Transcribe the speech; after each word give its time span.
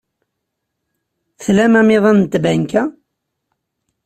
Tlam 1.43 1.73
amiḍan 1.79 2.17
n 2.21 2.29
tbanka? 2.31 2.83